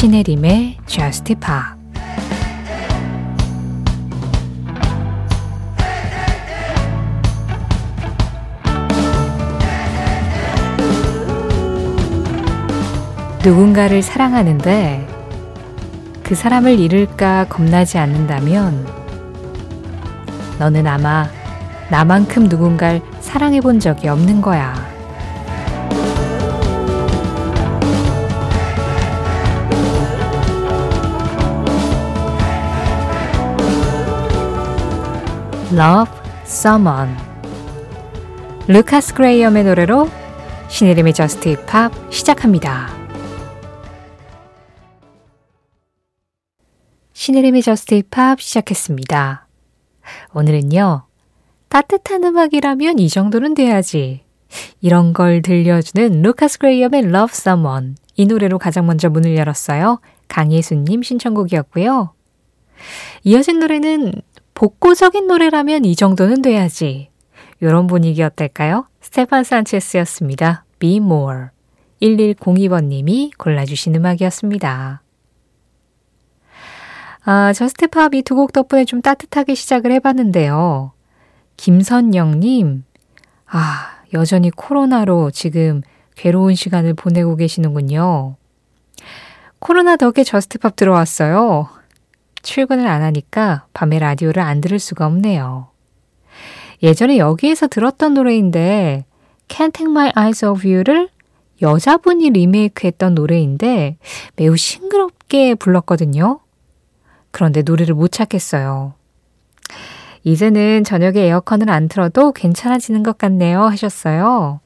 신혜림의 0.00 0.78
Just 0.86 1.34
Pop 1.34 1.78
누군가를 13.44 14.00
사랑하는데 14.00 15.06
그 16.22 16.34
사람을 16.34 16.78
잃을까 16.78 17.44
겁나지 17.50 17.98
않는다면 17.98 18.86
너는 20.58 20.86
아마 20.86 21.28
나만큼 21.90 22.44
누군가를 22.44 23.02
사랑해 23.20 23.60
본 23.60 23.78
적이 23.78 24.08
없는 24.08 24.40
거야. 24.40 24.79
Love 35.72 36.12
Someone 36.42 37.14
루카스 38.66 39.14
그레이엄의 39.14 39.62
노래로 39.62 40.08
신혜림의 40.68 41.14
Just 41.14 41.50
Pop 41.50 41.92
시작합니다. 42.12 42.88
신혜림의 47.12 47.62
Just 47.62 47.94
Pop 47.94 48.40
시작했습니다. 48.40 49.46
오늘은요. 50.34 51.04
따뜻한 51.68 52.24
음악이라면 52.24 52.98
이 52.98 53.08
정도는 53.08 53.54
돼야지. 53.54 54.24
이런 54.80 55.12
걸 55.12 55.40
들려주는 55.40 56.22
루카스 56.22 56.58
그레이엄의 56.58 57.04
Love 57.04 57.30
Someone 57.32 57.94
이 58.16 58.26
노래로 58.26 58.58
가장 58.58 58.86
먼저 58.86 59.08
문을 59.08 59.36
열었어요. 59.36 60.00
강예수님 60.26 61.04
신청곡이었고요. 61.04 62.12
이어진 63.24 63.60
노래는 63.60 64.12
복고적인 64.60 65.26
노래라면 65.26 65.86
이 65.86 65.96
정도는 65.96 66.42
돼야지. 66.42 67.08
이런 67.62 67.86
분위기 67.86 68.22
어떨까요? 68.22 68.84
스테판 69.00 69.42
산체스였습니다. 69.42 70.66
Be 70.78 70.96
More. 70.96 71.46
1102번님이 72.02 73.30
골라주신 73.38 73.94
음악이었습니다. 73.94 75.00
아, 77.24 77.52
Just 77.54 77.88
Pop 77.88 78.14
이 78.14 78.20
두 78.20 78.34
곡 78.34 78.52
덕분에 78.52 78.84
좀 78.84 79.00
따뜻하게 79.00 79.54
시작을 79.54 79.92
해봤는데요. 79.92 80.92
김선영님, 81.56 82.84
아, 83.46 84.02
여전히 84.12 84.50
코로나로 84.50 85.30
지금 85.30 85.80
괴로운 86.16 86.54
시간을 86.54 86.92
보내고 86.92 87.36
계시는군요. 87.36 88.36
코로나 89.58 89.96
덕에 89.96 90.22
Just 90.22 90.53
Pop 90.53 90.76
들어왔어요. 90.76 91.79
출근을 92.42 92.86
안 92.86 93.02
하니까 93.02 93.66
밤에 93.72 93.98
라디오를 93.98 94.42
안 94.42 94.60
들을 94.60 94.78
수가 94.78 95.06
없네요. 95.06 95.68
예전에 96.82 97.18
여기에서 97.18 97.66
들었던 97.66 98.14
노래인데 98.14 99.04
Can't 99.48 99.72
Take 99.72 99.90
My 99.90 100.12
Eyes 100.16 100.44
Off 100.44 100.66
You를 100.66 101.08
여자분이 101.60 102.30
리메이크했던 102.30 103.14
노래인데 103.14 103.98
매우 104.36 104.56
싱그럽게 104.56 105.56
불렀거든요. 105.56 106.40
그런데 107.30 107.62
노래를 107.62 107.94
못 107.94 108.10
찾겠어요. 108.12 108.94
이제는 110.24 110.84
저녁에 110.84 111.20
에어컨을 111.20 111.70
안 111.70 111.88
틀어도 111.88 112.32
괜찮아지는 112.32 113.02
것 113.02 113.18
같네요 113.18 113.62
하셨어요. 113.62 114.60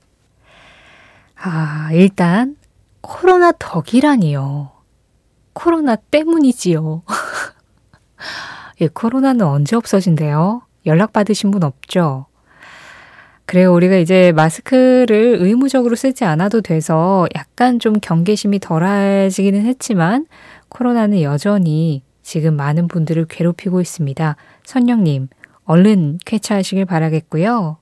아, 1.36 1.90
일단 1.92 2.56
코로나 3.00 3.52
덕이라니요. 3.52 4.70
코로나 5.52 5.96
때문이지요. 5.96 7.02
예, 8.80 8.88
코로나는 8.88 9.46
언제 9.46 9.76
없어진대요? 9.76 10.62
연락받으신 10.86 11.50
분 11.50 11.62
없죠? 11.62 12.26
그래요. 13.46 13.74
우리가 13.74 13.96
이제 13.96 14.32
마스크를 14.32 15.36
의무적으로 15.40 15.96
쓰지 15.96 16.24
않아도 16.24 16.60
돼서 16.60 17.26
약간 17.36 17.78
좀 17.78 17.94
경계심이 18.00 18.58
덜해지기는 18.58 19.66
했지만 19.66 20.26
코로나는 20.70 21.22
여전히 21.22 22.02
지금 22.22 22.56
많은 22.56 22.88
분들을 22.88 23.26
괴롭히고 23.26 23.80
있습니다. 23.80 24.36
선영님, 24.64 25.28
얼른 25.64 26.18
쾌차하시길 26.24 26.86
바라겠고요. 26.86 27.76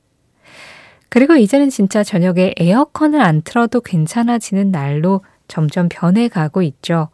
그리고 1.08 1.36
이제는 1.36 1.70
진짜 1.70 2.02
저녁에 2.02 2.54
에어컨을 2.58 3.20
안 3.20 3.42
틀어도 3.42 3.82
괜찮아지는 3.82 4.72
날로 4.72 5.22
점점 5.46 5.88
변해가고 5.88 6.62
있죠. 6.62 7.08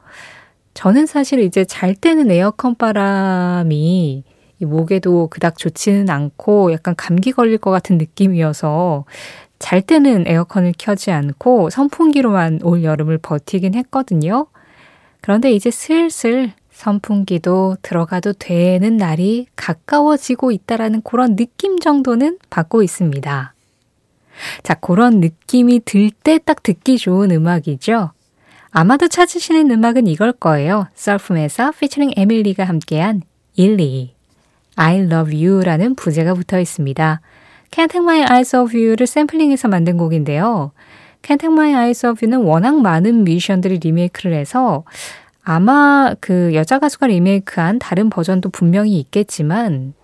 저는 0.78 1.06
사실 1.06 1.40
이제 1.40 1.64
잘 1.64 1.92
때는 1.96 2.30
에어컨 2.30 2.76
바람이 2.76 4.22
이 4.60 4.64
목에도 4.64 5.26
그닥 5.26 5.58
좋지는 5.58 6.08
않고 6.08 6.72
약간 6.72 6.94
감기 6.96 7.32
걸릴 7.32 7.58
것 7.58 7.72
같은 7.72 7.98
느낌이어서 7.98 9.04
잘 9.58 9.82
때는 9.82 10.28
에어컨을 10.28 10.74
켜지 10.78 11.10
않고 11.10 11.70
선풍기로만 11.70 12.60
올 12.62 12.84
여름을 12.84 13.18
버티긴 13.18 13.74
했거든요. 13.74 14.46
그런데 15.20 15.50
이제 15.50 15.72
슬슬 15.72 16.52
선풍기도 16.70 17.76
들어가도 17.82 18.34
되는 18.34 18.96
날이 18.96 19.48
가까워지고 19.56 20.52
있다라는 20.52 21.02
그런 21.02 21.34
느낌 21.34 21.80
정도는 21.80 22.38
받고 22.50 22.84
있습니다. 22.84 23.52
자, 24.62 24.74
그런 24.74 25.18
느낌이 25.18 25.80
들 25.84 26.10
때 26.22 26.38
딱 26.38 26.62
듣기 26.62 26.98
좋은 26.98 27.32
음악이죠. 27.32 28.12
아마도 28.70 29.08
찾으시는 29.08 29.70
음악은 29.70 30.06
이걸 30.06 30.32
거예요. 30.32 30.88
썰품에서 30.94 31.72
피처링 31.72 32.12
에밀리가 32.16 32.64
함께한 32.64 33.22
일리 33.54 34.14
I 34.76 35.00
love 35.00 35.46
you라는 35.46 35.94
부제가 35.94 36.34
붙어 36.34 36.60
있습니다. 36.60 37.20
Can't 37.70 37.90
Take 37.90 38.02
My 38.02 38.20
Eyes 38.20 38.54
Off 38.56 38.76
You를 38.76 39.06
샘플링해서 39.06 39.68
만든 39.68 39.96
곡인데요. 39.96 40.72
Can't 41.22 41.40
Take 41.40 41.52
My 41.52 41.72
Eyes 41.72 42.06
Off 42.06 42.24
You는 42.24 42.46
워낙 42.46 42.80
많은 42.80 43.24
뮤지션들이 43.24 43.78
리메이크를 43.78 44.32
해서 44.34 44.84
아마 45.42 46.14
그 46.20 46.52
여자 46.54 46.78
가수가 46.78 47.08
리메이크한 47.08 47.78
다른 47.78 48.10
버전도 48.10 48.50
분명히 48.50 48.98
있겠지만 49.00 49.94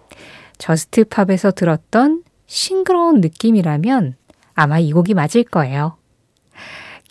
Just 0.59 1.05
Pop에서 1.05 1.51
들었던 1.53 2.23
싱그러운 2.47 3.21
느낌이라면 3.21 4.17
아마 4.55 4.79
이 4.79 4.93
곡이 4.93 5.15
맞을 5.15 5.45
거예요. 5.45 5.97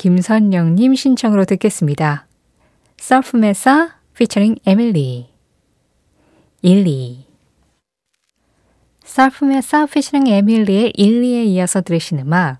김선영님 0.04 0.96
신청으로 0.96 1.46
듣겠습니다. 1.46 2.28
Surf 2.98 4.00
Mesa 4.18 4.58
featuring 4.66 5.30
Emilee 6.62 6.86
ily 6.86 7.26
Surf 9.06 9.86
Mesa 9.86 10.28
featuring 10.28 10.92
Emilee의 10.98 11.22
ily에 11.22 11.46
이어서 11.46 11.80
들으신 11.80 12.20
음악 12.20 12.60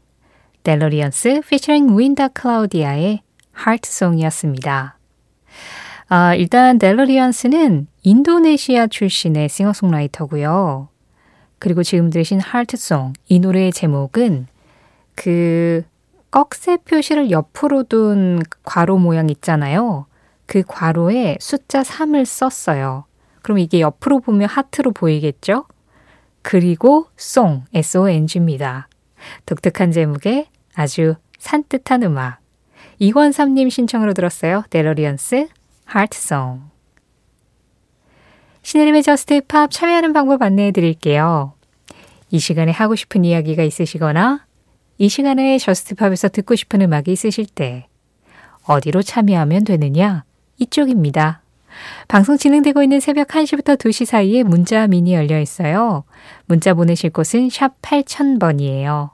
델로리언스 0.64 1.42
피처링 1.50 2.00
윈다 2.00 2.30
클라우디아의 2.30 3.24
Heart 3.52 3.83
Song이었습니다. 3.83 4.98
아, 6.08 6.36
일단 6.36 6.80
델로리언스는 6.80 7.88
인도네시아 8.04 8.88
출신의 8.88 9.50
싱어송라이터고요. 9.50 10.88
그리고 11.60 11.84
지금 11.84 12.10
들으신 12.10 12.40
하트송 12.40 13.12
이 13.28 13.40
노래의 13.42 13.74
제목은 13.74 14.48
그 15.16 15.84
꺽쇠 16.34 16.78
표시를 16.78 17.30
옆으로 17.30 17.84
둔 17.84 18.42
괄호 18.64 18.98
모양 18.98 19.30
있잖아요. 19.30 20.08
그 20.48 20.64
괄호에 20.64 21.38
숫자 21.40 21.84
3을 21.84 22.26
썼어요. 22.26 23.06
그럼 23.44 23.60
이게 23.60 23.80
옆으로 23.82 24.20
보면 24.20 24.50
하트로 24.50 24.94
보이겠죠? 24.94 25.66
그리고 26.42 27.06
송, 27.16 27.66
S-O-Ng입니다. 27.76 28.88
독특한 29.46 29.92
제목에 29.92 30.48
아주 30.74 31.16
산뜻한 31.38 32.02
음악. 32.02 32.40
이권삼님 32.98 33.70
신청으로 33.70 34.14
들었어요. 34.14 34.64
데러리언스, 34.72 35.50
Heart 35.86 36.25
Song. 36.25 36.64
신혜림의 38.64 39.04
Just 39.04 39.42
Pop 39.48 39.70
참여하는 39.70 40.14
방법 40.14 40.42
안내해 40.42 40.72
드릴게요. 40.72 41.54
이 42.32 42.40
시간에 42.40 42.72
하고 42.72 42.96
싶은 42.96 43.24
이야기가 43.24 43.62
있으시거나 43.62 44.48
이 45.04 45.10
시간에 45.10 45.58
Just 45.58 45.84
Pop에서 45.84 46.30
듣고 46.30 46.56
싶은 46.56 46.80
음악이 46.80 47.12
있으실 47.12 47.46
때 47.46 47.88
어디로 48.66 49.02
참여하면 49.02 49.66
되느냐? 49.66 50.24
이쪽입니다. 50.60 51.42
방송 52.08 52.38
진행되고 52.38 52.82
있는 52.82 53.02
새벽 53.02 53.28
1시부터 53.28 53.78
2시 53.78 54.06
사이에 54.06 54.44
문자 54.44 54.88
미니 54.88 55.14
열려 55.14 55.42
있어요. 55.42 56.06
문자 56.46 56.74
보내실 56.74 57.10
곳은 57.10 57.50
샵 57.50 57.82
8000번이에요. 57.82 59.10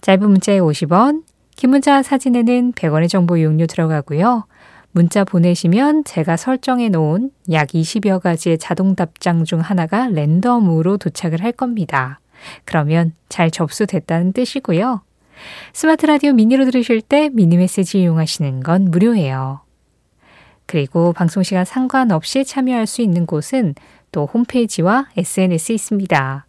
짧은 0.00 0.26
문자에 0.26 0.58
50원, 0.58 1.24
긴 1.54 1.68
문자 1.68 2.02
사진에는 2.02 2.72
100원의 2.72 3.10
정보 3.10 3.36
이용료 3.36 3.66
들어가고요. 3.66 4.46
문자 4.92 5.24
보내시면 5.24 6.04
제가 6.04 6.38
설정해 6.38 6.88
놓은 6.88 7.30
약 7.52 7.68
20여 7.68 8.20
가지의 8.20 8.56
자동 8.56 8.96
답장 8.96 9.44
중 9.44 9.60
하나가 9.60 10.08
랜덤으로 10.08 10.96
도착을 10.96 11.42
할 11.42 11.52
겁니다. 11.52 12.20
그러면 12.64 13.12
잘 13.28 13.50
접수됐다는 13.50 14.32
뜻이고요. 14.32 15.02
스마트 15.72 16.06
라디오 16.06 16.32
미니로 16.32 16.64
들으실 16.64 17.00
때 17.00 17.30
미니 17.32 17.56
메시지 17.56 18.00
이용하시는 18.00 18.60
건 18.60 18.90
무료예요. 18.90 19.60
그리고 20.66 21.12
방송 21.12 21.42
시간 21.42 21.64
상관없이 21.64 22.44
참여할 22.44 22.86
수 22.86 23.02
있는 23.02 23.26
곳은 23.26 23.74
또 24.12 24.26
홈페이지와 24.26 25.08
SNS 25.16 25.72
있습니다. 25.72 26.46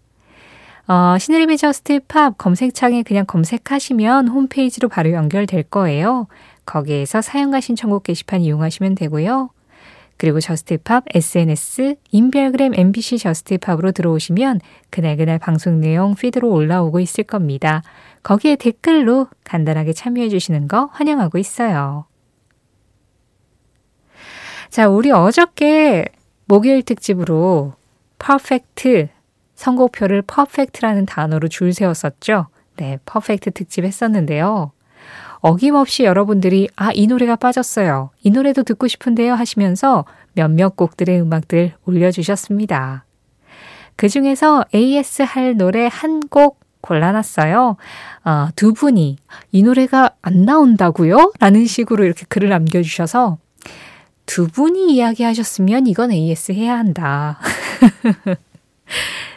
어, 0.87 1.17
신혜림의 1.17 1.57
Just 1.57 2.01
Pop 2.07 2.37
검색창에 2.37 3.03
그냥 3.03 3.25
검색하시면 3.25 4.27
홈페이지로 4.27 4.89
바로 4.89 5.11
연결될 5.11 5.63
거예요. 5.63 6.27
거기에서 6.65 7.21
사연과 7.21 7.61
신청곡 7.61 8.03
게시판 8.03 8.41
이용하시면 8.41 8.95
되고요. 8.95 9.49
그리고 10.21 10.39
Just 10.39 10.77
Pop 10.77 11.05
SNS 11.15 11.95
인별그램 12.11 12.73
MBC 12.75 13.17
Just 13.17 13.44
Pop으로 13.44 13.91
들어오시면 13.91 14.59
그날그날 14.91 15.39
방송 15.39 15.79
내용 15.79 16.13
feed로 16.13 16.47
올라오고 16.47 16.99
있을 16.99 17.23
겁니다. 17.23 17.81
거기에 18.23 18.55
댓글로 18.55 19.27
간단하게 19.43 19.93
참여해 19.93 20.29
주시는 20.29 20.67
거 20.67 20.89
환영하고 20.93 21.37
있어요. 21.37 22.05
자, 24.69 24.87
우리 24.87 25.11
어저께 25.11 26.05
목요일 26.45 26.83
특집으로 26.83 27.73
Perfect 28.19 29.09
선곡표를 29.55 30.21
Perfect라는 30.21 31.05
단어로 31.05 31.47
줄 31.47 31.73
세웠었죠. 31.73 32.47
네, 32.77 32.97
Perfect 33.05 33.51
특집 33.51 33.83
했었는데요. 33.83 34.71
어김없이 35.41 36.03
여러분들이 36.03 36.69
아, 36.75 36.91
이 36.93 37.07
노래가 37.07 37.35
빠졌어요. 37.35 38.11
이 38.21 38.29
노래도 38.29 38.63
듣고 38.63 38.87
싶은데요 38.87 39.33
하시면서 39.33 40.05
몇몇 40.33 40.75
곡들의 40.75 41.19
음악들 41.19 41.73
올려주셨습니다. 41.85 43.05
그 43.95 44.07
중에서 44.07 44.63
AS 44.73 45.23
할 45.23 45.57
노래 45.57 45.89
한 45.91 46.21
곡 46.29 46.59
골라놨어요. 46.81 47.77
어, 48.25 48.47
두 48.55 48.73
분이 48.73 49.17
이 49.51 49.63
노래가 49.63 50.11
안 50.21 50.43
나온다고요? 50.43 51.33
라는 51.39 51.65
식으로 51.65 52.03
이렇게 52.03 52.25
글을 52.27 52.49
남겨주셔서 52.49 53.37
두 54.25 54.47
분이 54.47 54.93
이야기하셨으면 54.95 55.87
이건 55.87 56.11
AS 56.11 56.53
해야 56.53 56.77
한다. 56.77 57.39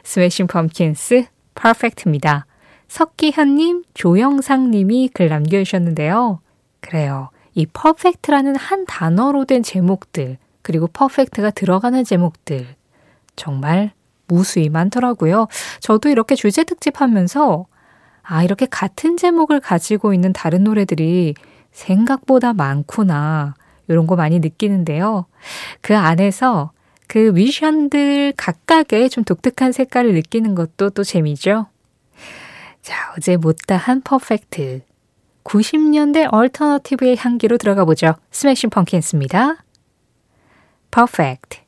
Smashing 0.05 0.47
Pumpkins 0.47 1.27
Perfect입니다. 1.55 2.47
석기현님, 2.89 3.85
조영상님이 3.95 5.11
글 5.13 5.29
남겨주셨는데요. 5.29 6.41
그래요. 6.81 7.31
이 7.55 7.67
Perfect라는 7.67 8.57
한 8.57 8.85
단어로 8.85 9.45
된 9.47 9.63
제목들, 9.63 10.39
그리고 10.63 10.87
Perfect가 10.87 11.51
들어가는 11.51 12.05
제목들, 12.05 12.67
정말 13.37 13.93
무수히 14.27 14.69
많더라고요. 14.69 15.49
저도 15.81 16.09
이렇게 16.09 16.35
주제 16.35 16.65
특집 16.65 17.01
하면서, 17.01 17.67
아, 18.23 18.43
이렇게 18.43 18.67
같은 18.67 19.17
제목을 19.17 19.61
가지고 19.61 20.15
있는 20.15 20.33
다른 20.33 20.65
노래들이 20.65 21.35
생각보다 21.73 22.53
많구나. 22.53 23.55
이런 23.89 24.07
거 24.07 24.17
많이 24.17 24.39
느끼는데요. 24.39 25.27
그 25.81 25.97
안에서 25.97 26.73
그 27.07 27.31
뮤지션들 27.31 28.33
각각의 28.37 29.11
좀 29.11 29.25
독특한 29.25 29.73
색깔을 29.73 30.15
느끼는 30.15 30.55
것도 30.55 30.91
또 30.91 31.05
재미죠. 31.05 31.67
자, 32.81 33.13
어제 33.17 33.37
못다한 33.37 34.01
퍼펙트. 34.03 34.83
90년대 35.45 36.33
얼터너티브의 36.33 37.17
향기로 37.19 37.59
들어가 37.59 37.85
보죠. 37.85 38.15
스매싱 38.31 38.71
펑킨스입니다. 38.71 39.65
Perfect. 40.91 41.64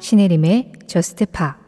신혜림의 0.00 0.72
저스트 0.86 1.26
파 1.26 1.61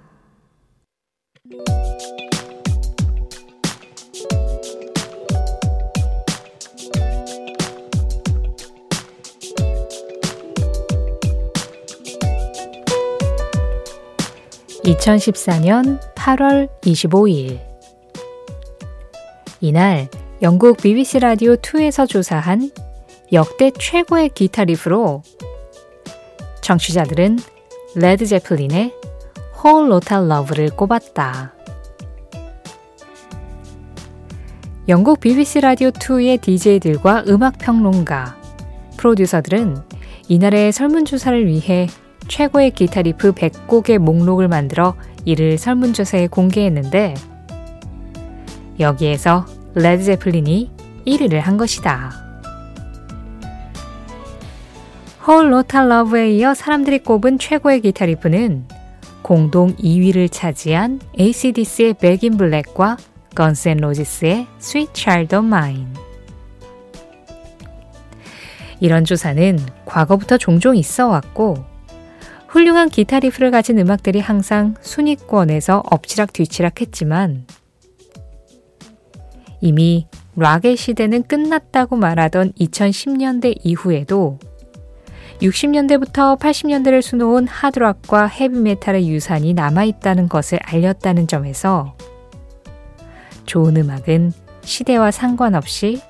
2014년 15.04 16.00
8월 16.14 16.68
25일. 16.80 17.60
이날 19.60 20.08
영국 20.40 20.78
BBC 20.78 21.18
라디오 21.18 21.56
2에서 21.56 22.08
조사한 22.08 22.70
역대 23.32 23.70
최고의 23.70 24.30
기타 24.30 24.64
리프로 24.64 25.22
청취자들은 26.62 27.38
Led 27.96 28.25
Zeppelin의 28.25 28.94
Whole 29.62 29.90
Lotta 29.90 30.18
Love를 30.18 30.70
꼽았다. 30.70 31.52
영국 34.88 35.20
BBC 35.20 35.60
라디오 35.60 35.90
2의 35.90 36.40
DJ들과 36.40 37.24
음악 37.28 37.58
평론가, 37.58 38.38
프로듀서들은 38.96 39.76
이날의 40.28 40.72
설문조사를 40.72 41.46
위해 41.46 41.88
최고의 42.28 42.70
기타 42.72 43.02
리프 43.02 43.32
100곡의 43.32 43.98
목록을 43.98 44.48
만들어 44.48 44.94
이를 45.24 45.58
설문조사에 45.58 46.28
공개했는데 46.28 47.14
여기에서 48.80 49.46
Led 49.75 50.04
Zeppelin이 50.04 50.70
1위를 51.06 51.40
한 51.40 51.56
것이다. 51.56 52.12
Whole 55.26 55.52
Lotta 55.52 55.88
Love에 55.88 56.32
이어 56.32 56.54
사람들이 56.54 56.98
꼽은 56.98 57.38
최고의 57.38 57.80
기타 57.80 58.04
리프는 58.06 58.66
공동 59.22 59.74
2위를 59.76 60.30
차지한 60.30 61.00
ACDC의 61.18 61.94
백인 61.94 62.36
블랙과 62.36 62.98
앤 63.66 63.76
로지스의 63.78 64.46
Child 64.92 65.36
of 65.36 65.46
Mine. 65.46 65.86
이런 68.80 69.04
조사는 69.04 69.58
과거부터 69.86 70.36
종종 70.36 70.76
있어 70.76 71.08
왔고 71.08 71.73
훌륭한 72.54 72.88
기타 72.88 73.18
리프를 73.18 73.50
가진 73.50 73.80
음악들이 73.80 74.20
항상 74.20 74.76
순위권에서 74.80 75.82
엎치락 75.90 76.32
뒤치락 76.32 76.80
했지만 76.80 77.48
이미 79.60 80.06
락의 80.36 80.76
시대는 80.76 81.24
끝났다고 81.24 81.96
말하던 81.96 82.52
2010년대 82.52 83.56
이후에도 83.64 84.38
60년대부터 85.43 86.38
80년대를 86.38 87.02
수놓은 87.02 87.48
하드락과 87.48 88.29
헤비메탈의 88.29 89.10
유산이 89.10 89.52
남아있다는 89.55 90.29
것을 90.29 90.60
알렸다는 90.62 91.26
점에서 91.26 91.96
좋은 93.46 93.76
음악은 93.76 94.31
시대와 94.62 95.10
상관없이 95.10 96.00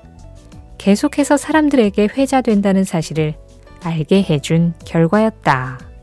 계속해서 0.77 1.37
사람들에게 1.37 2.09
회자된다는 2.15 2.83
사실을 2.83 3.33
알게 3.83 4.21
해준 4.21 4.75
결과였다. 4.85 5.94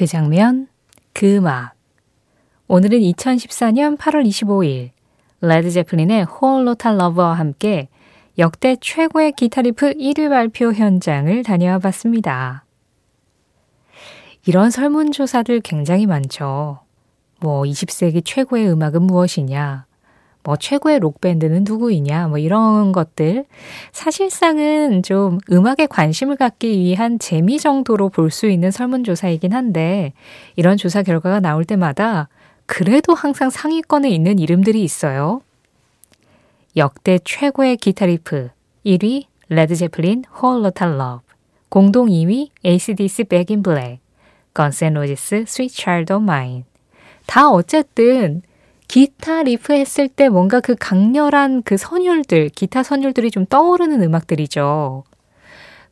그 0.00 0.06
장면, 0.06 0.66
그 1.12 1.36
음악. 1.36 1.74
오늘은 2.68 3.00
2014년 3.00 3.98
8월 3.98 4.26
25일 4.26 4.92
Led 5.42 5.70
Zeppelin의 5.70 6.24
Whole 6.24 6.60
Lotta 6.60 6.96
Love와 6.96 7.34
함께 7.34 7.90
역대 8.38 8.76
최고의 8.80 9.32
기타 9.32 9.60
리프 9.60 9.92
1위 9.92 10.30
발표 10.30 10.72
현장을 10.72 11.42
다녀와 11.42 11.80
봤습니다. 11.80 12.64
이런 14.46 14.70
설문조사들 14.70 15.60
굉장히 15.60 16.06
많죠. 16.06 16.80
뭐 17.38 17.64
20세기 17.64 18.24
최고의 18.24 18.70
음악은 18.70 19.02
무엇이냐? 19.02 19.84
뭐 20.42 20.56
최고의 20.56 21.00
록밴드는 21.00 21.64
누구이냐, 21.64 22.28
뭐 22.28 22.38
이런 22.38 22.92
것들. 22.92 23.44
사실상은 23.92 25.02
좀 25.02 25.38
음악에 25.50 25.86
관심을 25.86 26.36
갖기 26.36 26.78
위한 26.78 27.18
재미 27.18 27.58
정도로 27.58 28.08
볼 28.08 28.30
수 28.30 28.48
있는 28.48 28.70
설문조사이긴 28.70 29.52
한데, 29.52 30.12
이런 30.56 30.76
조사 30.76 31.02
결과가 31.02 31.40
나올 31.40 31.64
때마다 31.64 32.28
그래도 32.66 33.14
항상 33.14 33.50
상위권에 33.50 34.08
있는 34.08 34.38
이름들이 34.38 34.82
있어요. 34.82 35.42
역대 36.76 37.18
최고의 37.24 37.76
기타 37.76 38.06
리프 38.06 38.50
1위 38.86 39.24
Led 39.48 39.74
Zeppelin 39.74 40.22
Whole 40.40 40.68
Lotta 40.68 40.96
Love 40.96 41.22
공동 41.68 42.06
2위 42.06 42.50
AC/DC 42.64 43.24
N' 44.82 44.94
Roses 44.94 45.44
Sweet 45.48 45.74
Child 45.74 46.12
of 46.12 46.24
Mine 46.24 46.64
다 47.26 47.50
어쨌든 47.50 48.42
기타 48.90 49.44
리프 49.44 49.72
했을 49.72 50.08
때 50.08 50.28
뭔가 50.28 50.58
그 50.58 50.74
강렬한 50.74 51.62
그 51.62 51.76
선율들, 51.76 52.48
기타 52.48 52.82
선율들이 52.82 53.30
좀 53.30 53.46
떠오르는 53.46 54.02
음악들이죠. 54.02 55.04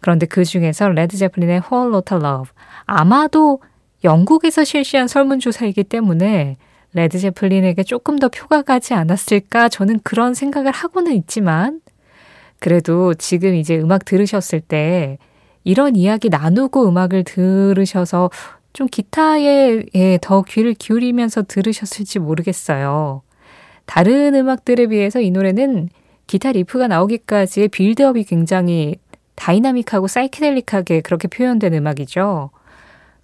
그런데 0.00 0.26
그 0.26 0.44
중에서 0.44 0.88
Led 0.88 1.16
Zeppelin의 1.16 1.62
Whole 1.70 1.94
Lotta 1.94 2.18
Love 2.18 2.50
아마도 2.86 3.62
영국에서 4.02 4.64
실시한 4.64 5.06
설문조사이기 5.06 5.84
때문에 5.84 6.56
Led 6.92 7.20
Zeppelin에게 7.20 7.84
조금 7.84 8.18
더 8.18 8.28
표가 8.28 8.62
가지 8.62 8.94
않았을까 8.94 9.68
저는 9.68 10.00
그런 10.02 10.34
생각을 10.34 10.72
하고는 10.72 11.12
있지만 11.12 11.80
그래도 12.58 13.14
지금 13.14 13.54
이제 13.54 13.78
음악 13.78 14.06
들으셨을 14.06 14.60
때 14.60 15.18
이런 15.62 15.94
이야기 15.94 16.30
나누고 16.30 16.88
음악을 16.88 17.22
들으셔서 17.22 18.30
좀 18.72 18.86
기타에 18.86 19.82
예, 19.94 20.18
더 20.20 20.42
귀를 20.42 20.74
기울이면서 20.74 21.42
들으셨을지 21.42 22.18
모르겠어요. 22.18 23.22
다른 23.86 24.34
음악들에 24.34 24.86
비해서 24.86 25.20
이 25.20 25.30
노래는 25.30 25.88
기타 26.26 26.52
리프가 26.52 26.88
나오기까지의 26.88 27.68
build-up이 27.68 28.24
굉장히 28.24 28.96
dynamic하고 29.34 30.08
사이키델릭하게 30.08 31.00
그렇게 31.00 31.28
표현된 31.28 31.72
음악이죠. 31.74 32.50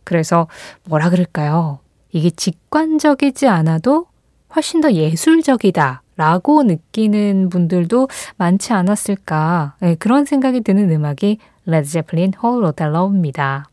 그래서 0.04 0.48
뭐라 0.88 1.10
그럴까요? 1.10 1.80
이게 2.12 2.30
직관적이지 2.30 3.46
않아도 3.48 4.06
훨씬 4.54 4.80
더 4.80 4.92
예술적이다. 4.92 6.02
라고 6.16 6.62
느끼는 6.62 7.48
분들도 7.50 8.08
많지 8.36 8.72
않았을까. 8.72 9.74
네, 9.80 9.96
그런 9.96 10.24
생각이 10.24 10.60
드는 10.60 10.90
음악이 10.92 11.38
Led 11.66 11.88
Zeppelin 11.88 12.32
Whole 12.34 12.62
Lotta 12.62 12.86
Love입니다. 12.86 13.68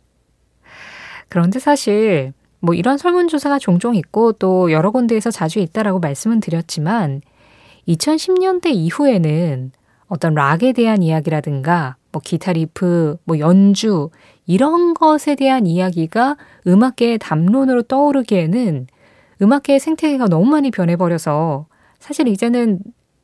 그런데 1.32 1.60
사실 1.60 2.34
뭐 2.60 2.76
이런 2.76 2.98
설문조사가 2.98 3.58
종종 3.58 3.96
있고 3.96 4.34
또 4.34 4.70
여러 4.74 4.92
군데에서 4.92 5.32
자주 5.32 5.60
있다라고 5.60 6.00
말씀은 6.00 6.42
드렸지만 6.42 7.22
2010년대 7.88 8.72
이후에는 8.74 9.72
어떤 10.08 10.34
락에 10.34 10.74
대한 10.74 11.02
이야기라든가 11.02 11.96
뭐 12.12 12.22
기타 12.22 12.52
리프, 12.52 13.16
뭐 13.24 13.40
연주 13.40 14.10
이런 14.46 14.94
것에 14.94 15.36
대한 15.36 15.66
이야기가 15.66 16.36
음악계의 16.68 17.20
담론으로 17.20 17.84
떠오르기에는 17.84 18.88
음악계의 19.42 19.80
생태계가 19.80 20.28
너무 20.28 20.48
많이 20.48 20.70
변해버려서 20.70 21.66
사실 22.00 22.28
이제는 22.28 22.80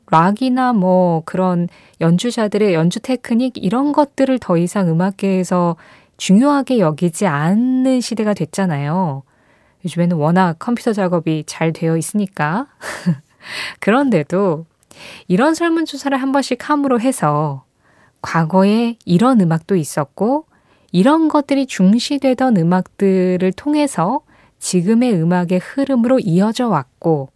락이나 0.10 0.72
뭐 0.72 1.24
그런 1.26 1.68
연주자들의 2.00 2.74
연주 2.74 3.02
테크닉 3.02 3.56
이런 3.58 3.92
것들을 3.92 4.40
더 4.40 4.56
이상 4.56 4.88
음악계에서 4.88 5.76
중요하게 6.18 6.80
여기지 6.80 7.28
않는 7.28 8.02
시대가 8.02 8.34
됐잖아요. 8.34 9.24
요즘에는 9.86 10.18
워낙 10.18 10.58
컴퓨터 10.60 10.94
작업이 10.94 11.44
잘 11.46 11.72
되어 11.72 11.98
있으니까. 11.98 12.68
그런데도 13.80 14.66
이런 15.28 15.54
설문조사를 15.54 16.18
한 16.20 16.32
번씩 16.32 16.70
함으로 16.70 17.00
해서 17.00 17.64
과거에 18.22 18.98
이런 19.06 19.40
음악도 19.42 19.76
있었고 19.76 20.46
이런 20.92 21.28
것들이 21.28 21.68
중시되던 21.68 22.58
음악들을 22.58 23.52
통해서 23.54 24.22
지금의 24.60 25.14
음악의 25.14 25.60
흐름으로 25.62 26.20
이어져 26.20 26.68
왔고 26.68 27.30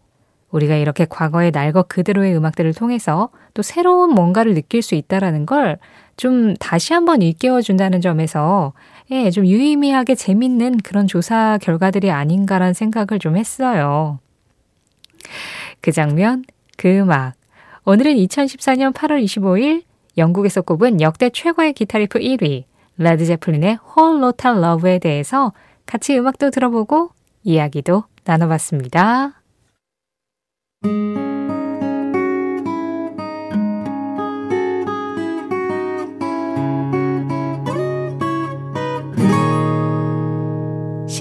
우리가 0.50 0.75
이렇게 0.75 1.05
과거의 1.05 1.51
날것 1.51 1.88
그대로의 1.88 2.35
음악들을 2.35 2.73
통해서 2.73 3.29
또 3.53 3.61
새로운 3.61 4.13
뭔가를 4.13 4.53
느낄 4.53 4.81
수 4.81 4.95
있다라는 4.95 5.45
걸 5.45 5.77
좀 6.18 6.56
다시 6.56 6.94
한번 6.94 7.22
일깨워 7.22 7.62
준다는 7.62 8.01
점에서 8.01 8.74
예, 9.12 9.30
좀 9.30 9.46
유의미하게 9.46 10.15
재밌는 10.15 10.77
그런 10.77 11.08
조사 11.08 11.58
결과들이 11.62 12.12
아닌가라는 12.12 12.74
생각을 12.74 13.20
좀 13.20 13.38
했어요. 13.38 14.20
그 15.82 15.91
장면, 15.91 16.44
그 16.77 16.88
음악. 17.00 17.34
오늘은 17.84 18.15
2014년 18.15 18.94
8월 18.94 19.24
25일 19.24 19.84
영국에서 20.18 20.62
꼽은 20.62 21.01
역대 21.01 21.30
최고의 21.30 21.74
기타 21.74 21.98
리프 21.98 22.20
1위 22.20 22.63
Led 22.98 23.25
Zeppelin의 23.25 23.79
Whole 23.98 24.24
Lotta 24.24 24.51
Love에 24.51 25.00
대해서 25.00 25.53
같이 25.86 26.18
음악도 26.18 26.51
들어보고 26.51 27.10
이야기도 27.44 28.03
나눠봤습니다. 28.24 29.41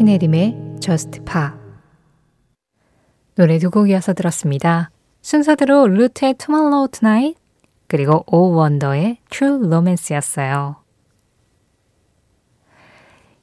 신혜림의 0.00 0.78
Just 0.80 1.21
Pa 1.26 1.50
노래 3.35 3.59
두 3.59 3.71
곡 3.71 3.90
이어서 3.90 4.14
들었습니다. 4.14 4.90
순서대로 5.21 5.88
루트의 5.88 6.37
Tomorrow 6.38 6.88
Tonight 6.90 7.38
그리고 7.87 8.25
오 8.26 8.52
원더의 8.52 9.19
True 9.28 9.66
Romance였어요. 9.66 10.76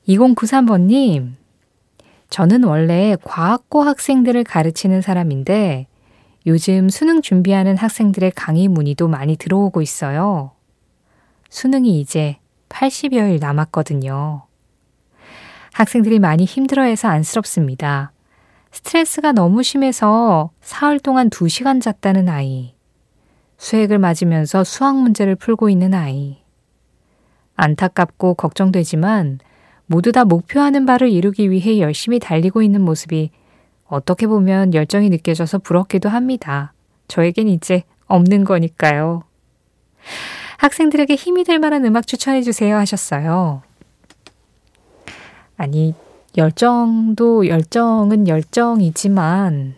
2093번님, 0.07 1.33
저는 2.31 2.63
원래 2.63 3.15
과학고 3.23 3.83
학생들을 3.83 4.43
가르치는 4.43 5.01
사람인데 5.01 5.85
요즘 6.47 6.89
수능 6.89 7.21
준비하는 7.21 7.77
학생들의 7.77 8.31
강의 8.31 8.67
문의도 8.67 9.07
많이 9.07 9.35
들어오고 9.35 9.83
있어요. 9.83 10.53
수능이 11.51 11.99
이제 11.99 12.39
80여일 12.69 13.39
남았거든요. 13.39 14.46
학생들이 15.77 16.17
많이 16.17 16.45
힘들어해서 16.45 17.07
안쓰럽습니다. 17.07 18.11
스트레스가 18.71 19.31
너무 19.31 19.61
심해서 19.61 20.49
사흘 20.59 20.99
동안 20.99 21.29
2시간 21.29 21.79
잤다는 21.79 22.29
아이. 22.29 22.73
수액을 23.59 23.99
맞으면서 23.99 24.63
수학 24.63 24.97
문제를 24.97 25.35
풀고 25.35 25.69
있는 25.69 25.93
아이. 25.93 26.37
안타깝고 27.57 28.33
걱정되지만 28.33 29.37
모두 29.85 30.11
다 30.11 30.25
목표하는 30.25 30.87
바를 30.87 31.11
이루기 31.11 31.51
위해 31.51 31.79
열심히 31.79 32.17
달리고 32.17 32.63
있는 32.63 32.81
모습이 32.81 33.29
어떻게 33.85 34.25
보면 34.25 34.73
열정이 34.73 35.11
느껴져서 35.11 35.59
부럽기도 35.59 36.09
합니다. 36.09 36.73
저에겐 37.07 37.47
이제 37.49 37.83
없는 38.07 38.45
거니까요. 38.45 39.21
학생들에게 40.57 41.13
힘이 41.13 41.43
될 41.43 41.59
만한 41.59 41.85
음악 41.85 42.07
추천해 42.07 42.41
주세요 42.41 42.77
하셨어요. 42.77 43.61
아니, 45.57 45.93
열정도 46.37 47.47
열정은 47.47 48.27
열정이지만, 48.27 49.75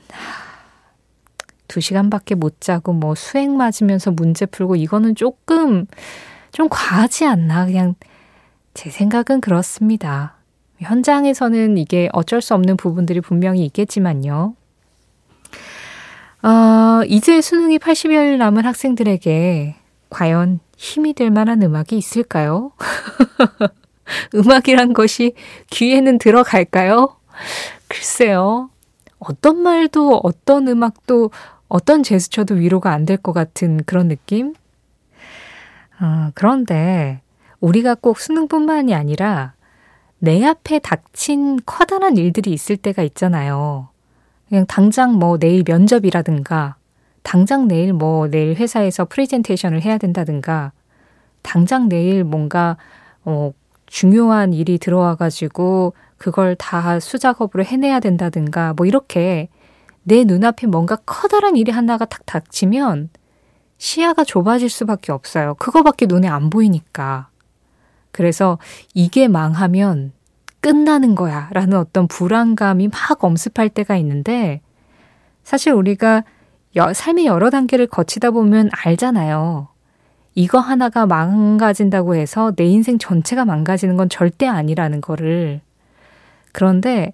두 1.70 1.80
시간밖에 1.80 2.36
못 2.36 2.60
자고 2.60 2.92
뭐 2.92 3.16
수행 3.16 3.56
맞으면서 3.56 4.12
문제 4.12 4.46
풀고 4.46 4.76
이거는 4.76 5.16
조금 5.16 5.86
좀 6.52 6.68
과하지 6.70 7.26
않나. 7.26 7.66
그냥 7.66 7.96
제 8.74 8.90
생각은 8.90 9.40
그렇습니다. 9.40 10.36
현장에서는 10.80 11.78
이게 11.78 12.10
어쩔 12.12 12.42
수 12.42 12.56
없는 12.56 12.76
부분들이 12.76 13.22
분명히 13.22 13.64
있겠지만요. 13.66 14.56
어, 16.42 17.02
이제 17.08 17.42
수능이 17.42 17.80
80여일 17.80 18.38
남은 18.38 18.66
학생들에게 18.66 19.76
과연 20.10 20.60
힘이 20.78 21.14
될 21.14 21.30
만한 21.30 21.62
음악이 21.62 21.98
있을까요? 21.98 22.72
음악이란 24.36 24.94
것이 24.94 25.34
귀에는 25.72 26.18
들어갈까요? 26.18 27.16
글쎄요. 27.88 28.70
어떤 29.20 29.58
말도 29.62 30.22
어떤 30.24 30.68
음악도 30.68 31.32
어떤 31.68 32.04
제스처도 32.04 32.56
위로가 32.56 32.92
안 32.94 33.06
될 33.06 33.18
것 33.22 33.34
같은 33.34 33.84
그런 33.86 34.08
느낌? 34.08 34.54
어, 36.02 36.32
그런데 36.34 37.22
우리가 37.60 37.96
꼭 37.96 38.20
수능뿐만이 38.20 38.94
아니라 38.96 39.54
내 40.20 40.44
앞에 40.46 40.80
닥친 40.80 41.60
커다란 41.66 42.18
일들이 42.18 42.52
있을 42.52 42.78
때가 42.78 43.04
있잖아요. 43.04 43.90
그냥 44.48 44.66
당장 44.68 45.14
뭐 45.14 45.38
내일 45.38 45.64
면접이라든가, 45.68 46.76
당장 47.24 47.68
내일 47.68 47.94
뭐 47.94 48.28
내일 48.28 48.56
회사에서 48.56 49.06
프레젠테이션을 49.06 49.82
해야 49.82 49.98
된다든가, 49.98 50.72
당장 51.42 51.88
내일 51.90 52.24
뭔가 52.24 52.78
어, 53.24 53.52
중요한 53.90 54.54
일이 54.54 54.78
들어와가지고 54.78 55.94
그걸 56.18 56.56
다 56.56 57.00
수작업으로 57.00 57.64
해내야 57.64 58.00
된다든가, 58.00 58.74
뭐 58.76 58.86
이렇게 58.86 59.50
내 60.04 60.24
눈앞에 60.24 60.68
뭔가 60.68 60.96
커다란 61.06 61.56
일이 61.56 61.72
하나가 61.72 62.06
탁 62.06 62.26
닥치면 62.26 63.10
시야가 63.78 64.24
좁아질 64.24 64.70
수밖에 64.70 65.12
없어요. 65.12 65.56
그거밖에 65.56 66.06
눈에 66.06 66.28
안 66.28 66.50
보이니까. 66.50 67.30
그래서 68.12 68.60
이게 68.94 69.28
망하면 69.28 70.12
끝나는 70.62 71.16
거야 71.16 71.50
라는 71.52 71.78
어떤 71.78 72.08
불안감이 72.08 72.90
막 72.90 73.24
엄습할 73.24 73.70
때가 73.70 73.96
있는데 73.98 74.62
사실 75.44 75.74
우리가 75.74 76.24
여, 76.76 76.94
삶의 76.94 77.26
여러 77.26 77.50
단계를 77.50 77.88
거치다 77.88 78.32
보면 78.32 78.70
알잖아요. 78.72 79.70
이거 80.40 80.58
하나가 80.60 81.06
망가진다고 81.06 82.16
해서 82.16 82.54
내 82.56 82.64
인생 82.64 82.98
전체가 82.98 83.44
망가지는 83.44 83.98
건 83.98 84.08
절대 84.08 84.48
아니라는 84.48 85.02
거를. 85.02 85.60
그런데 86.54 87.12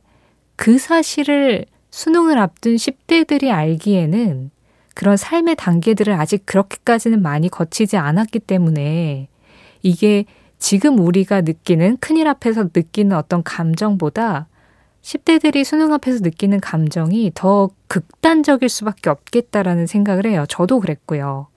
그 0.56 0.78
사실을 0.78 1.66
수능을 1.90 2.38
앞둔 2.38 2.76
10대들이 2.76 3.50
알기에는 3.50 4.52
그런 4.94 5.18
삶의 5.18 5.56
단계들을 5.56 6.14
아직 6.14 6.46
그렇게까지는 6.46 7.24
많이 7.24 7.50
거치지 7.50 7.98
않았기 7.98 8.42
때문에 8.42 9.28
이게 9.82 10.26
지금 10.60 11.00
우리가 11.00 11.42
느끼는 11.42 11.98
큰일 12.00 12.28
앞에서 12.28 12.66
느끼는 12.76 13.18
어떤 13.18 13.42
감정보다 13.42 14.48
10대들이 15.02 15.64
수능 15.64 15.94
앞에서 15.94 16.20
느끼는 16.22 16.60
감정이 16.60 17.32
더 17.34 17.72
극단적일 17.88 18.70
수밖에 18.70 19.10
없겠다라는 19.10 19.88
생각을 19.88 20.28
해요. 20.28 20.46
저도 20.48 20.80
그랬고요. 20.80 21.48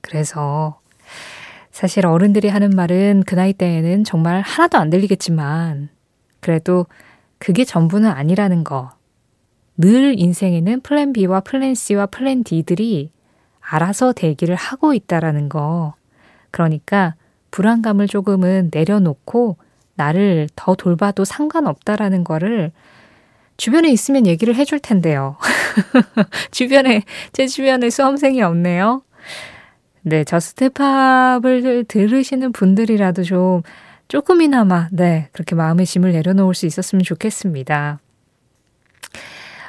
그래서 0.00 0.80
사실 1.76 2.06
어른들이 2.06 2.48
하는 2.48 2.70
말은 2.70 3.24
그 3.26 3.34
나이 3.34 3.52
때에는 3.52 4.04
정말 4.04 4.40
하나도 4.40 4.78
안 4.78 4.88
들리겠지만 4.88 5.90
그래도 6.40 6.86
그게 7.36 7.64
전부는 7.66 8.08
아니라는 8.08 8.64
거. 8.64 8.92
늘 9.76 10.18
인생에는 10.18 10.80
플랜 10.80 11.12
B와 11.12 11.40
플랜 11.40 11.74
C와 11.74 12.06
플랜 12.06 12.44
D들이 12.44 13.10
알아서 13.60 14.14
대기를 14.14 14.54
하고 14.54 14.94
있다라는 14.94 15.50
거. 15.50 15.92
그러니까 16.50 17.14
불안감을 17.50 18.08
조금은 18.08 18.70
내려놓고 18.72 19.58
나를 19.96 20.48
더 20.56 20.76
돌봐도 20.76 21.26
상관없다라는 21.26 22.24
거를 22.24 22.72
주변에 23.58 23.90
있으면 23.90 24.26
얘기를 24.26 24.54
해줄 24.54 24.78
텐데요. 24.78 25.36
주변에, 26.52 27.02
제 27.34 27.46
주변에 27.46 27.90
수험생이 27.90 28.40
없네요. 28.40 29.02
네, 30.08 30.22
저스트팝을 30.22 31.86
들으시는 31.88 32.52
분들이라도 32.52 33.24
좀 33.24 33.62
조금이나마, 34.06 34.86
네, 34.92 35.28
그렇게 35.32 35.56
마음의 35.56 35.84
짐을 35.84 36.12
내려놓을 36.12 36.54
수 36.54 36.64
있었으면 36.66 37.02
좋겠습니다. 37.02 37.98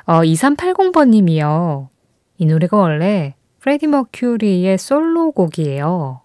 어, 0.05 0.13
2380번님이요. 0.21 1.87
이 2.37 2.45
노래가 2.45 2.77
원래 2.77 3.33
프레디 3.57 3.87
머큐리의 3.87 4.77
솔로곡이에요. 4.77 6.21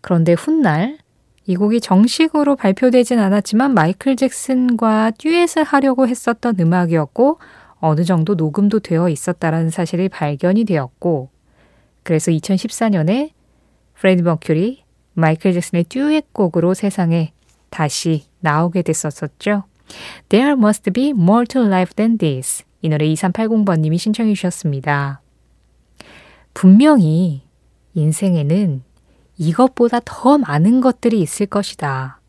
그런데 0.00 0.32
훗날 0.32 0.96
이 1.44 1.54
곡이 1.54 1.82
정식으로 1.82 2.56
발표되진 2.56 3.18
않았지만 3.18 3.74
마이클 3.74 4.16
잭슨과 4.16 5.12
듀엣을 5.18 5.64
하려고 5.64 6.08
했었던 6.08 6.56
음악이었고 6.58 7.40
어느 7.80 8.04
정도 8.04 8.36
녹음도 8.36 8.80
되어 8.80 9.10
있었다라는 9.10 9.68
사실이 9.68 10.08
발견이 10.08 10.64
되었고 10.64 11.28
그래서 12.08 12.30
2014년에 12.30 13.32
프레디 13.92 14.22
머큐리, 14.22 14.82
마이클 15.12 15.52
잭슨의 15.52 15.84
듀엣곡으로 15.90 16.72
세상에 16.72 17.34
다시 17.68 18.24
나오게 18.40 18.80
됐었었죠. 18.80 19.64
There 20.30 20.52
must 20.52 20.90
be 20.90 21.10
more 21.10 21.44
to 21.44 21.66
life 21.66 21.92
than 21.96 22.16
this. 22.16 22.64
이 22.80 22.88
노래 22.88 23.04
2380번님이 23.08 23.98
신청해 23.98 24.32
주셨습니다. 24.32 25.20
분명히 26.54 27.42
인생에는 27.92 28.82
이것보다 29.36 30.00
더 30.02 30.38
많은 30.38 30.80
것들이 30.80 31.20
있을 31.20 31.44
것이다. 31.44 32.22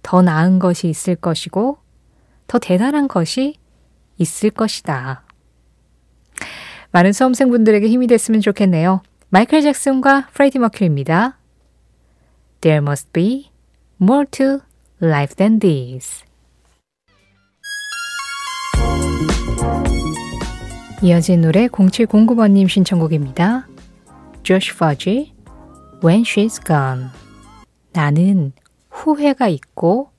더 0.00 0.22
나은 0.22 0.58
것이 0.58 0.88
있을 0.88 1.14
것이고, 1.14 1.76
더 2.46 2.58
대단한 2.58 3.08
것이 3.08 3.56
있을 4.16 4.48
것이다. 4.48 5.24
많은 6.94 7.12
수험생분들에게 7.12 7.88
힘이 7.88 8.06
됐으면 8.06 8.40
좋겠네요. 8.40 9.02
마이클 9.28 9.60
잭슨과 9.62 10.28
프레디 10.32 10.60
머큐리입니다. 10.60 11.36
There 12.60 12.78
must 12.78 13.10
be 13.12 13.50
more 14.00 14.24
to 14.30 14.60
life 15.02 15.34
than 15.34 15.58
this. 15.58 16.22
이어진 21.02 21.40
노래 21.40 21.66
0709번님 21.66 22.68
신청곡입니다. 22.68 23.66
Josh 24.44 24.72
Fudge, 24.76 25.32
When 26.04 26.22
She's 26.22 26.64
Gone. 26.64 27.08
나는 27.92 28.52
후회가 28.90 29.48
있고 29.48 30.10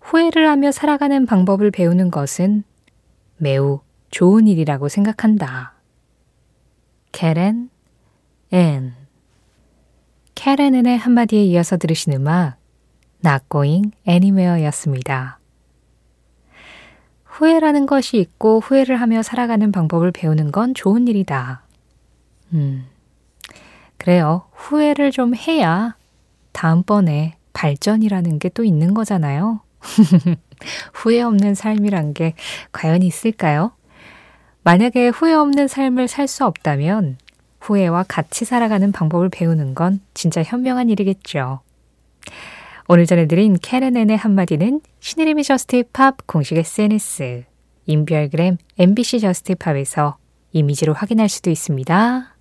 후회를 0.00 0.48
하며 0.48 0.72
살아가는 0.72 1.24
방법을 1.24 1.70
배우는 1.70 2.10
것은 2.10 2.64
매우 3.36 3.80
좋은 4.10 4.46
일이라고 4.46 4.88
생각한다. 4.88 5.77
캐렌 7.12 7.70
앤 8.50 8.94
캐렌 10.34 10.74
앤의 10.74 10.98
한마디에 10.98 11.42
이어서 11.44 11.76
들으신 11.76 12.12
음악 12.14 12.56
Going 13.50 13.92
Anywhere였습니다. 14.08 15.38
후회라는 17.24 17.86
것이 17.86 18.18
있고 18.18 18.60
후회를 18.60 19.00
하며 19.00 19.22
살아가는 19.22 19.70
방법을 19.70 20.12
배우는 20.12 20.50
건 20.52 20.74
좋은 20.74 21.06
일이다. 21.08 21.62
음. 22.52 22.86
그래요. 23.96 24.44
후회를 24.52 25.10
좀 25.10 25.34
해야 25.34 25.96
다음번에 26.52 27.36
발전이라는 27.52 28.38
게 28.38 28.48
또 28.50 28.64
있는 28.64 28.94
거잖아요. 28.94 29.60
후회 30.92 31.22
없는 31.22 31.54
삶이란 31.54 32.14
게 32.14 32.34
과연 32.72 33.02
있을까요? 33.02 33.72
만약에 34.68 35.08
후회 35.08 35.32
없는 35.32 35.66
삶을 35.66 36.08
살 36.08 36.28
수 36.28 36.44
없다면 36.44 37.16
후회와 37.58 38.04
같이 38.06 38.44
살아가는 38.44 38.92
방법을 38.92 39.30
배우는 39.30 39.74
건 39.74 40.00
진짜 40.12 40.42
현명한 40.42 40.90
일이겠죠. 40.90 41.60
오늘 42.86 43.06
전해드린 43.06 43.56
캐런 43.62 43.95
앤의 43.95 44.18
한마디는 44.18 44.82
신혜림의 45.00 45.44
JUST 45.44 45.91
POP 45.91 46.26
공식 46.26 46.58
SNS, 46.58 47.44
인별그램 47.86 48.58
MBC 48.78 49.20
JUST 49.20 49.56
POP에서 49.56 50.18
이미지로 50.52 50.92
확인할 50.92 51.30
수도 51.30 51.48
있습니다. 51.48 52.36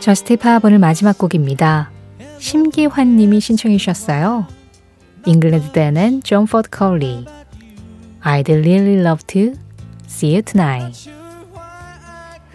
JUST 0.00 0.37
POP 0.37 0.64
오늘 0.64 0.80
마지막 0.80 1.16
곡입니다. 1.18 1.92
심기환 2.40 3.14
님이 3.14 3.38
신청해 3.38 3.76
주셨어요. 3.76 4.61
잉글랜드 5.24 5.72
댄 5.72 6.01
앤 6.01 6.22
존 6.22 6.46
포드 6.46 6.68
콜리 6.70 7.24
I'd 8.24 8.48
really 8.48 8.98
love 8.98 9.24
to 9.28 9.54
see 10.06 10.34
you 10.34 10.42
tonight. 10.42 11.10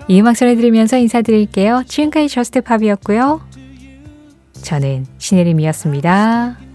이 0.08 0.20
음악 0.22 0.36
전해드리면서 0.36 0.98
인사드릴게요. 0.98 1.84
지금까지 1.86 2.30
JUST 2.30 2.56
POP이었고요. 2.56 3.42
저는 4.62 5.06
신혜림이었습니다. 5.18 6.67